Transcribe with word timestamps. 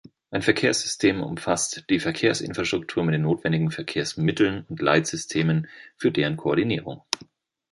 Ein 0.31 0.41
Verkehrssystem 0.41 1.21
umfasst 1.21 1.85
die 1.91 1.99
Verkehrsinfrastruktur 1.99 3.03
mit 3.03 3.13
den 3.13 3.21
notwendigen 3.21 3.69
Verkehrsmitteln 3.69 4.65
und 4.67 4.81
Leitsysteme 4.81 5.65
für 5.95 6.11
deren 6.11 6.37
Koordinierung. 6.37 7.03